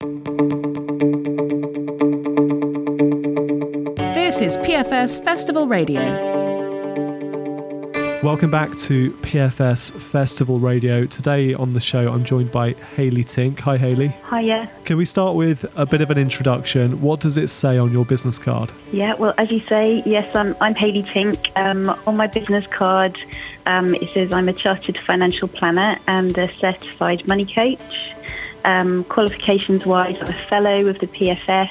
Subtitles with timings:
[0.00, 0.10] This
[4.40, 6.00] is PFS Festival Radio.
[8.22, 11.04] Welcome back to PFS Festival Radio.
[11.04, 13.58] Today on the show, I'm joined by Hayley Tink.
[13.58, 14.14] Hi, Hayley.
[14.30, 14.70] Hiya.
[14.84, 17.00] Can we start with a bit of an introduction?
[17.00, 18.72] What does it say on your business card?
[18.92, 21.50] Yeah, well, as you say, yes, I'm, I'm Hayley Tink.
[21.56, 23.18] Um, on my business card,
[23.66, 28.14] um, it says I'm a chartered financial planner and a certified money coach.
[28.64, 31.70] Um, qualifications wise, I'm a fellow of the PFS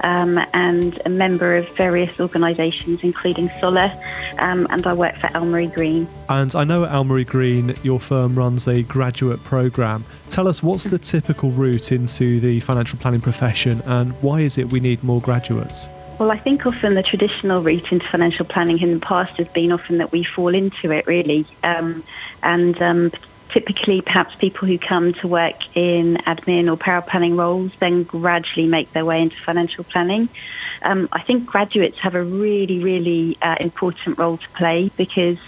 [0.00, 3.92] um, and a member of various organisations, including SOLLA,
[4.38, 6.08] um, and I work for Almary Green.
[6.28, 10.04] And I know at Almary Green, your firm runs a graduate programme.
[10.28, 14.70] Tell us what's the typical route into the financial planning profession, and why is it
[14.70, 15.90] we need more graduates?
[16.18, 19.70] Well, I think often the traditional route into financial planning in the past has been
[19.70, 21.46] often that we fall into it, really.
[21.62, 22.02] Um,
[22.42, 23.12] and um,
[23.56, 28.92] typically perhaps people who come to work in admin or paraplanning roles then gradually make
[28.92, 30.28] their way into financial planning.
[30.82, 35.38] Um, I think graduates have a really, really uh, important role to play because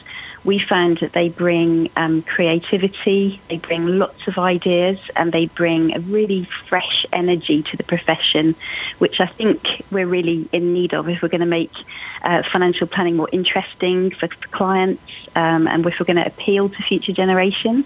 [0.49, 5.95] we found that they bring um, creativity, they bring lots of ideas, and they bring
[5.95, 8.57] a really fresh energy to the profession,
[8.99, 11.75] which I think we're really in need of if we're going to make
[12.23, 15.03] uh, financial planning more interesting for, for clients
[15.37, 17.85] um, and if we're going to appeal to future generations.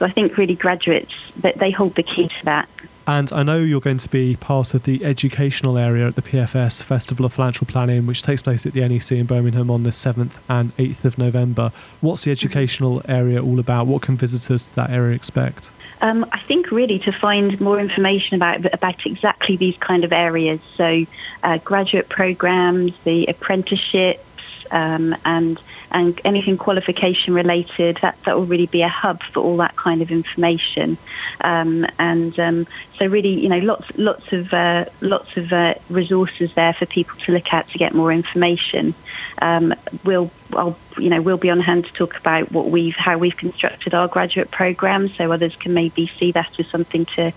[0.00, 2.68] So I think really graduates that they hold the key to that.
[3.06, 6.82] And I know you're going to be part of the educational area at the PFS
[6.82, 10.34] Festival of Financial Planning, which takes place at the NEC in Birmingham on the 7th
[10.48, 11.72] and 8th of November.
[12.00, 13.86] What's the educational area all about?
[13.86, 15.70] What can visitors to that area expect?
[16.02, 20.60] Um, I think really to find more information about about exactly these kind of areas.
[20.76, 21.04] So,
[21.42, 24.24] uh, graduate programs, the apprenticeships,
[24.70, 25.60] um, and
[25.92, 27.98] and anything qualification related.
[28.02, 30.96] That that will really be a hub for all that kind of information.
[31.40, 32.66] Um, and um,
[32.98, 37.18] so, really, you know, lots lots of uh, lots of uh, resources there for people
[37.20, 38.94] to look at to get more information.
[39.42, 39.74] Um,
[40.04, 43.36] we'll I'll, you know we'll be on hand to talk about what we've how we've
[43.36, 47.32] constructed our graduate program, so others can maybe see that as something to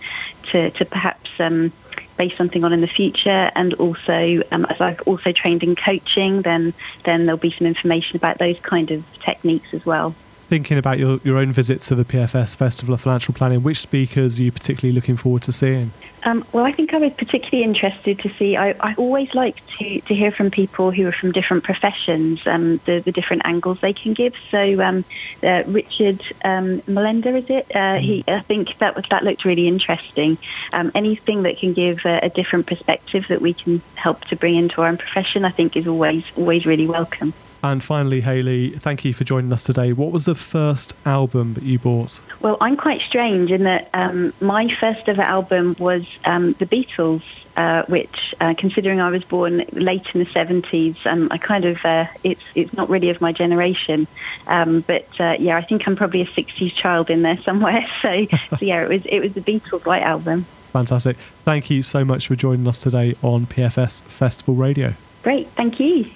[0.51, 1.72] to, to perhaps um,
[2.18, 3.51] base something on in the future.
[3.56, 6.74] And also, um, as I've also trained in coaching, then
[7.06, 10.16] then there'll be some information about those kind of techniques as well
[10.53, 14.40] thinking about your, your own visit to the PFS Festival of Financial Planning, which speakers
[14.40, 15.91] are you particularly looking forward to seeing?
[16.25, 18.56] Um, well, I think I was particularly interested to see.
[18.56, 22.80] I, I, always like to, to hear from people who are from different professions, um,
[22.86, 24.36] the, the different angles they can give.
[24.52, 25.03] So, um,
[25.41, 27.75] uh, Richard um, is it?
[27.75, 30.38] Uh, he, I think that was that looked really interesting.
[30.72, 34.56] Um, anything that can give a, a different perspective that we can help to bring
[34.56, 37.34] into our own profession, I think, is always always really welcome.
[37.63, 39.94] And finally, Hayley, thank you for joining us today.
[39.94, 42.19] What was the first album that you bought?
[42.41, 47.23] Well, I'm quite strange in that um, my first ever album was um, The Beatles.
[47.56, 51.85] Uh, which, uh, considering I was born late in the seventies, um, I kind of
[51.85, 54.07] uh, it's it's not really of my generation.
[54.47, 57.88] Um, but uh, yeah, I think I'm probably a sixties child in there somewhere.
[58.02, 60.47] So, so yeah, it was it was the Beatles White Album.
[60.72, 61.16] Fantastic!
[61.46, 64.96] Thank you so much for joining us today on PFS Festival Radio.
[65.22, 66.09] Great, thank you.